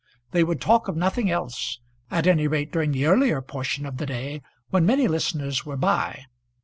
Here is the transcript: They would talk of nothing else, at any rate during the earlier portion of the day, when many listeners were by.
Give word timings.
They 0.31 0.43
would 0.43 0.59
talk 0.59 0.87
of 0.87 0.97
nothing 0.97 1.29
else, 1.29 1.79
at 2.09 2.25
any 2.25 2.47
rate 2.47 2.71
during 2.71 2.91
the 2.91 3.05
earlier 3.05 3.39
portion 3.39 3.85
of 3.85 3.97
the 3.97 4.07
day, 4.07 4.41
when 4.71 4.83
many 4.83 5.07
listeners 5.07 5.63
were 5.63 5.77
by. 5.77 6.25